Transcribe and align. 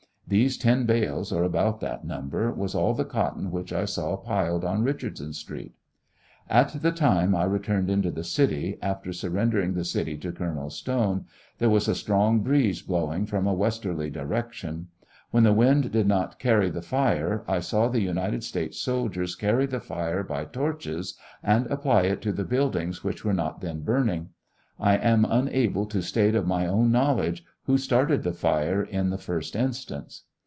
These 0.27 0.57
ten 0.57 0.85
bales, 0.85 1.33
or 1.33 1.43
about 1.43 1.81
that 1.81 2.05
number, 2.05 2.53
was 2.53 2.73
all 2.73 2.93
the 2.93 3.03
cotton 3.03 3.51
which 3.51 3.73
I 3.73 3.83
saw 3.83 4.15
piled 4.15 4.63
on 4.63 4.81
Eichardson 4.85 5.33
street. 5.33 5.73
At 6.49 6.81
the 6.81 6.93
time 6.93 7.35
I 7.35 7.43
returned 7.43 7.89
into 7.89 8.11
the 8.11 8.23
city, 8.23 8.77
after 8.81 9.11
surrendering 9.11 9.73
the 9.73 9.83
city 9.83 10.15
to 10.19 10.31
Colonel 10.31 10.69
Stone, 10.69 11.25
there 11.57 11.67
was 11.69 11.89
a 11.89 11.95
strong 11.95 12.39
breeze 12.39 12.81
blowing 12.81 13.25
from 13.25 13.45
a 13.45 13.53
westerly 13.53 14.09
direction. 14.09 14.87
When 15.31 15.43
the 15.43 15.51
wind 15.51 15.91
did 15.91 16.07
not 16.07 16.39
carry 16.39 16.69
the 16.69 16.81
fire, 16.81 17.43
I 17.45 17.59
saw 17.59 17.91
United 17.91 18.45
States 18.45 18.79
soldiers 18.79 19.35
carry 19.35 19.65
the 19.65 19.81
fire 19.81 20.23
by 20.23 20.45
torches, 20.45 21.15
and 21.43 21.67
apply 21.67 22.03
it 22.03 22.21
to 22.21 22.31
the 22.31 22.45
buildings 22.45 23.03
which 23.03 23.25
were 23.25 23.33
not 23.33 23.59
then 23.59 23.81
burning. 23.81 24.29
I 24.79 24.97
am 24.97 25.25
unable 25.25 25.85
to 25.87 26.01
state 26.01 26.33
of 26.33 26.47
my 26.47 26.65
own 26.65 26.91
knowledge 26.91 27.43
who 27.65 27.77
started 27.77 28.23
the 28.23 28.33
fire 28.33 28.81
in 28.81 29.11
the 29.11 29.17
first 29.19 29.55
instance. 29.55 30.23